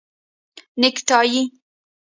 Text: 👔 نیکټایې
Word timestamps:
👔 0.03 0.03
نیکټایې 0.81 1.43